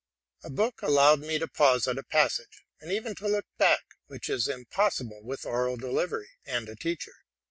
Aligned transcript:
A 0.43 0.49
book 0.49 0.81
allowed 0.81 1.19
me 1.19 1.37
to 1.37 1.47
pause 1.47 1.87
at 1.87 1.99
a 1.99 2.03
pas 2.03 2.33
sage, 2.33 2.65
and 2.79 2.91
even 2.91 3.13
to 3.17 3.27
look 3.27 3.45
back, 3.59 3.83
which 4.07 4.31
is 4.31 4.47
impossible 4.47 5.21
with 5.21 5.45
oral 5.45 5.77
delivery 5.77 6.29
and 6.43 6.67
a 6.67 6.75
teacher. 6.75 7.13